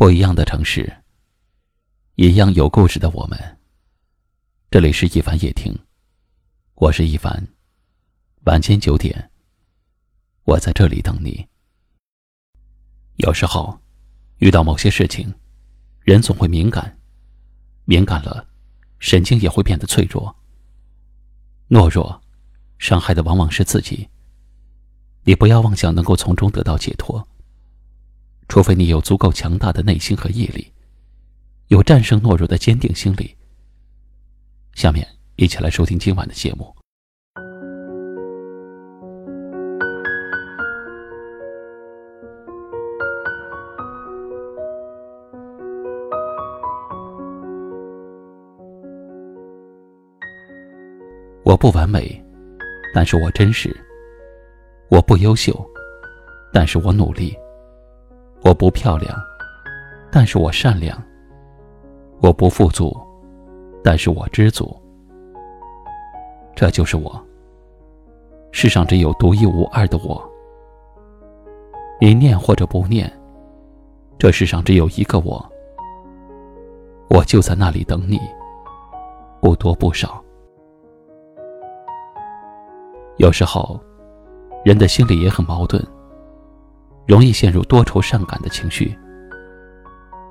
[0.00, 0.90] 不一样的城市，
[2.14, 3.38] 一样有故事的我们。
[4.70, 5.78] 这里是一凡夜听，
[6.76, 7.46] 我是一凡。
[8.44, 9.30] 晚间九点，
[10.44, 11.46] 我在这里等你。
[13.16, 13.78] 有时候，
[14.38, 15.34] 遇到某些事情，
[16.00, 16.98] 人总会敏感，
[17.84, 18.48] 敏感了，
[19.00, 20.34] 神经也会变得脆弱。
[21.68, 22.22] 懦弱，
[22.78, 24.08] 伤害的往往是自己。
[25.24, 27.28] 你不要妄想能够从中得到解脱。
[28.50, 30.66] 除非你有足够强大的内心和毅力，
[31.68, 33.36] 有战胜懦弱的坚定心理。
[34.74, 36.74] 下面一起来收听今晚的节目。
[51.44, 52.20] 我不完美，
[52.92, 53.70] 但是我真实；
[54.88, 55.54] 我不优秀，
[56.52, 57.32] 但是我努力。
[58.42, 59.14] 我不漂亮，
[60.10, 60.96] 但是我善良；
[62.22, 62.96] 我不富足，
[63.84, 64.74] 但是我知足。
[66.56, 67.20] 这就是我。
[68.50, 70.20] 世上只有独一无二的我。
[72.00, 73.12] 你念或者不念，
[74.18, 75.44] 这世上只有一个我。
[77.10, 78.18] 我就在那里等你，
[79.40, 80.22] 不多不少。
[83.18, 83.78] 有时候，
[84.64, 85.84] 人的心里也很矛盾。
[87.10, 88.96] 容易陷入多愁善感的情绪，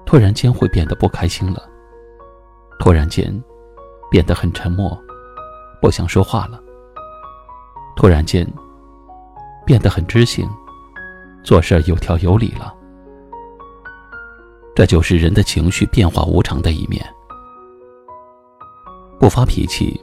[0.06, 1.70] 突然间会变得不开心了。
[2.80, 3.30] 突然间，
[4.10, 4.98] 变得很沉默，
[5.82, 6.58] 不想说话了。
[7.98, 8.48] 突然间，
[9.66, 10.50] 变得很知性，
[11.44, 12.74] 做事有条有理了。
[14.74, 17.06] 这就是人的情绪变化无常的一面。
[19.20, 20.02] 不发脾气，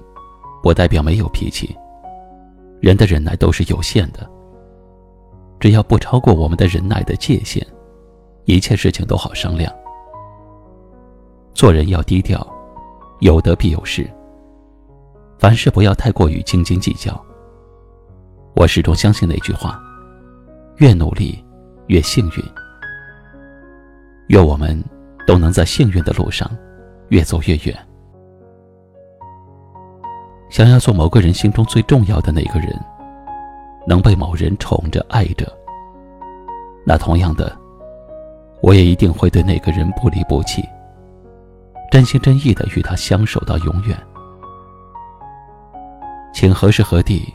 [0.63, 1.75] 不代表没有脾气。
[2.83, 4.31] 人的忍耐都是有限的。
[5.67, 7.61] 只要不超过我们的忍耐的界限，
[8.45, 9.75] 一切事情都好商量。
[11.55, 12.47] 做人要低调，
[13.19, 14.09] 有得必有失。
[15.41, 17.21] 凡事不要太过于斤斤计较。
[18.55, 19.77] 我始终相信那句话：
[20.77, 21.45] 越努力，
[21.89, 22.45] 越幸运。
[24.29, 24.81] 愿我们
[25.27, 26.49] 都能在幸运的路上
[27.09, 27.77] 越走越远。
[30.49, 32.81] 想要做某个人心中最重要的那个人。
[33.87, 35.47] 能被某人宠着爱着，
[36.85, 37.57] 那同样的，
[38.61, 40.65] 我也一定会对那个人不离不弃，
[41.91, 43.97] 真心真意的与他相守到永远。
[46.35, 47.33] 请何时何地，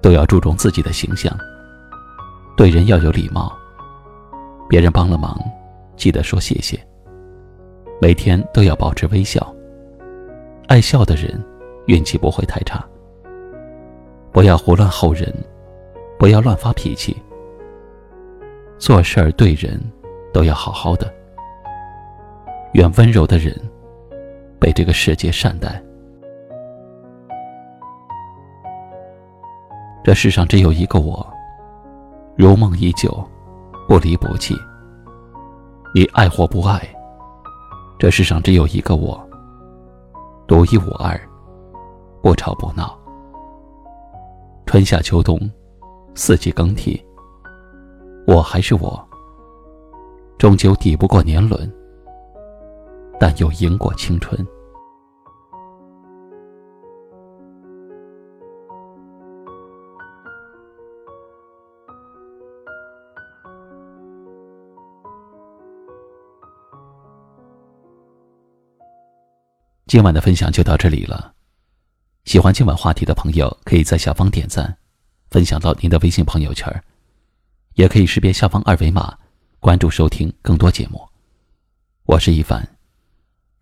[0.00, 1.32] 都要注重自己的形象，
[2.56, 3.52] 对人要有礼貌，
[4.68, 5.40] 别人帮了忙，
[5.96, 6.78] 记得说谢谢。
[8.00, 9.54] 每天都要保持微笑，
[10.66, 11.40] 爱笑的人，
[11.86, 12.84] 运气不会太差。
[14.32, 15.32] 不要胡乱吼人。
[16.18, 17.16] 不要乱发脾气，
[18.78, 19.80] 做事儿对人
[20.32, 21.12] 都要好好的。
[22.74, 23.54] 愿温柔的人
[24.60, 25.82] 被这个世界善待。
[30.04, 31.26] 这世上只有一个我，
[32.36, 33.22] 如梦已久，
[33.88, 34.54] 不离不弃。
[35.94, 36.80] 你爱或不爱，
[37.98, 39.20] 这世上只有一个我，
[40.46, 41.20] 独一无二，
[42.22, 42.98] 不吵不闹。
[44.66, 45.38] 春夏秋冬。
[46.14, 47.02] 四季更替，
[48.26, 49.08] 我还是我，
[50.38, 51.72] 终究抵不过年轮，
[53.18, 54.46] 但又赢过青春。
[69.86, 71.34] 今晚的分享就到这里了，
[72.24, 74.81] 喜欢今晚话题的朋友，可以在下方点赞。
[75.32, 76.70] 分享到您的微信朋友圈
[77.72, 79.18] 也可以识别下方二维码，
[79.60, 81.08] 关注收听更多节目。
[82.04, 82.76] 我是一凡，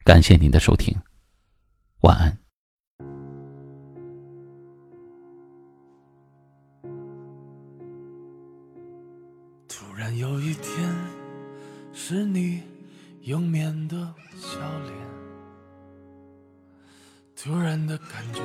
[0.02, 0.92] 感谢您的收听，
[2.00, 2.36] 晚安。
[9.68, 10.92] 突然有一天，
[11.92, 12.60] 是你
[13.22, 13.96] 永眠的
[14.34, 14.92] 笑脸，
[17.36, 18.40] 突然的感觉。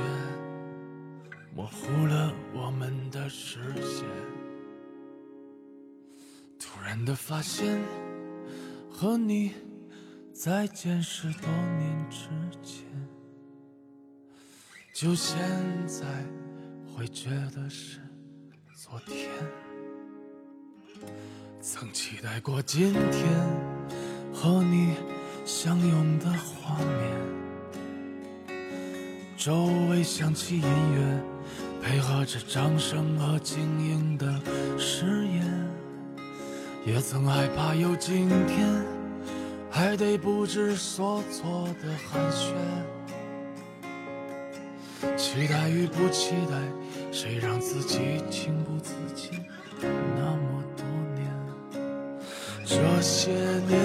[1.56, 4.06] 模糊了我们的视线，
[6.60, 7.82] 突然的发现，
[8.92, 9.54] 和你
[10.34, 11.50] 再见是多
[11.80, 12.28] 年之
[12.62, 12.84] 前，
[14.94, 15.38] 就现
[15.88, 16.06] 在
[16.94, 18.02] 会觉得是
[18.76, 19.32] 昨天。
[21.62, 23.24] 曾期待过今天
[24.34, 24.94] 和你
[25.46, 28.58] 相拥的画面，
[29.38, 31.35] 周围响起音乐。
[32.06, 34.28] 配合着掌声和晶莹的
[34.78, 35.44] 誓言，
[36.86, 38.70] 也曾害怕有今天，
[39.72, 42.54] 还得不知所措的寒暄。
[45.18, 46.56] 期待与不期待，
[47.12, 49.44] 谁让自己情不自禁
[50.16, 50.86] 那么多
[51.16, 51.28] 年？
[52.66, 53.32] 这些
[53.68, 53.80] 年，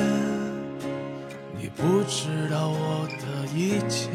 [1.57, 4.11] 你不知道我的一切。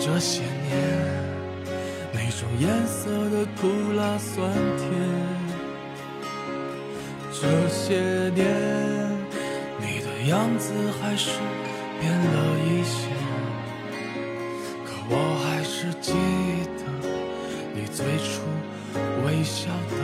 [0.00, 1.25] 这些年，
[2.16, 4.88] 每种颜色的苦辣酸甜。
[7.30, 8.42] 这些年，
[9.78, 11.28] 你的样子还是
[12.00, 13.10] 变了一些，
[14.86, 15.14] 可我
[15.44, 16.14] 还是记
[16.78, 16.80] 得
[17.74, 18.40] 你最初
[19.26, 19.95] 微笑的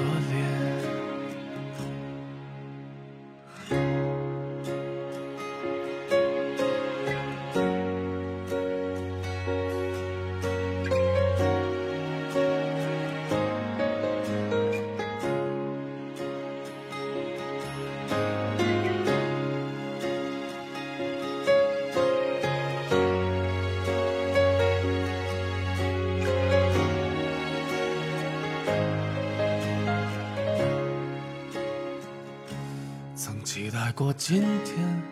[33.24, 35.02] 曾期待过今天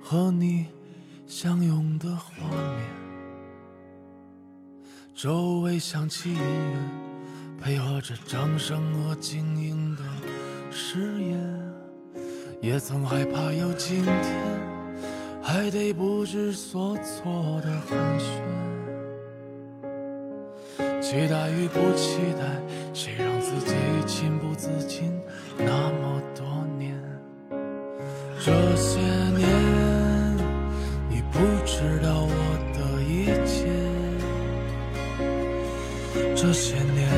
[0.00, 0.66] 和你
[1.26, 2.86] 相拥的画面，
[5.16, 10.02] 周围响起音乐，配合着掌声和晶莹的
[10.70, 11.40] 誓言。
[12.62, 14.60] 也曾害怕有今天，
[15.42, 18.30] 还得不知所措的寒暄。
[21.02, 23.74] 期待与不期待，谁让自己
[24.06, 25.09] 情不自禁
[29.36, 29.46] 年，
[31.08, 32.34] 你不知道我
[32.74, 33.56] 的一切。
[36.34, 37.08] 这些年，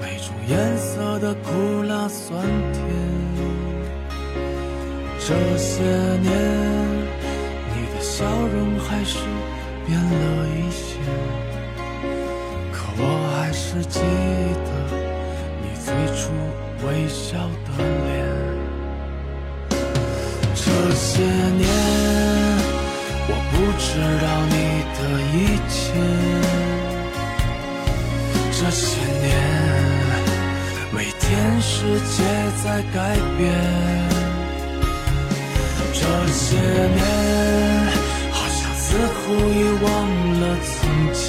[0.00, 2.42] 每种颜色的苦辣酸
[2.72, 2.82] 甜。
[5.18, 6.26] 这些年，
[7.74, 9.18] 你的笑容还是
[9.86, 10.98] 变了一些，
[12.72, 13.02] 可我
[13.36, 14.70] 还是记得
[15.62, 16.20] 你最初
[16.86, 17.36] 微笑
[17.66, 17.68] 的
[18.06, 18.17] 脸。
[20.68, 21.66] 这些年，
[23.28, 23.88] 我不知
[24.22, 24.54] 道你
[24.96, 25.00] 的
[25.32, 25.36] 一
[25.72, 25.76] 切。
[28.52, 28.84] 这些
[29.22, 29.26] 年，
[30.92, 31.26] 每天
[31.60, 31.72] 世
[32.16, 32.16] 界
[32.62, 32.96] 在改
[33.38, 33.40] 变。
[35.94, 36.00] 这
[36.32, 37.00] 些年，
[38.30, 39.16] 好像似乎
[39.48, 39.86] 已忘
[40.40, 40.76] 了从
[41.14, 41.26] 前。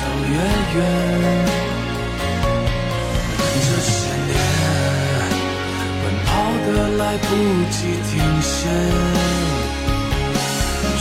[0.00, 0.34] 走越
[0.76, 0.78] 远。
[3.62, 3.92] 这些
[4.28, 4.32] 年，
[6.00, 6.28] 奔跑
[6.66, 7.24] 的来不
[7.70, 7.76] 及
[8.08, 8.10] 停
[8.40, 8.48] 歇。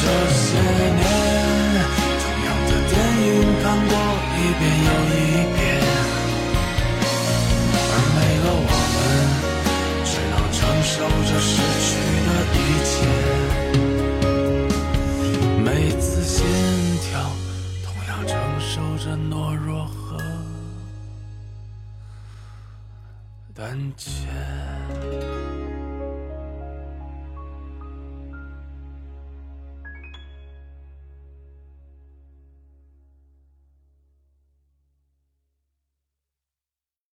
[0.01, 0.03] 这
[0.35, 0.47] 些
[0.99, 1.03] 年，
[23.59, 24.68] 胆怯。